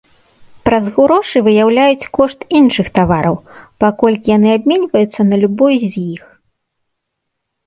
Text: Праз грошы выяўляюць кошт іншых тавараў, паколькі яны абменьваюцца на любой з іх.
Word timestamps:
Праз 0.67 0.85
грошы 0.95 1.37
выяўляюць 1.47 2.09
кошт 2.17 2.39
іншых 2.59 2.87
тавараў, 2.97 3.35
паколькі 3.85 4.27
яны 4.37 4.49
абменьваюцца 4.57 5.21
на 5.29 5.35
любой 5.45 5.75
з 5.89 5.93
іх. 6.17 6.23